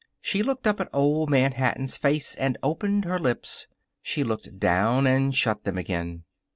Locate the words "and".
2.33-2.57, 5.05-5.35